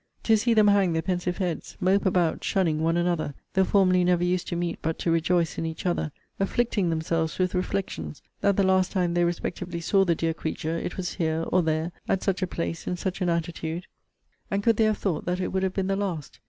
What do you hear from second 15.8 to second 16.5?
the last?